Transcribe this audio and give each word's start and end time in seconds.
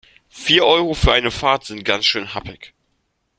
Vier 0.29 0.65
Euro 0.65 0.95
für 0.95 1.13
eine 1.13 1.29
Fahrt 1.29 1.65
sind 1.65 1.85
ganz 1.85 2.07
schön 2.07 2.33
happig. 2.33 2.73